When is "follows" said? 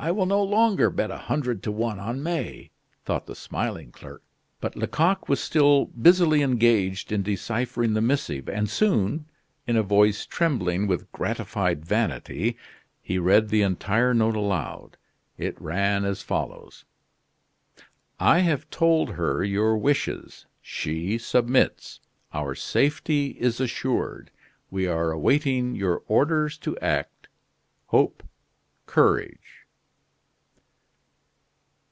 16.22-16.84